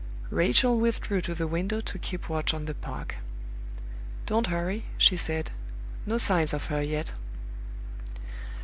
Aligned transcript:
Rachel 0.31 0.79
withdrew 0.79 1.21
to 1.21 1.35
the 1.35 1.45
window 1.45 1.79
to 1.79 1.99
keep 1.99 2.27
watch 2.27 2.55
on 2.55 2.65
the 2.65 2.73
park. 2.73 3.17
"Don't 4.25 4.47
hurry," 4.47 4.85
she 4.97 5.15
said. 5.15 5.51
"No 6.07 6.17
signs 6.17 6.55
of 6.55 6.65
her 6.73 6.81
yet." 6.81 7.13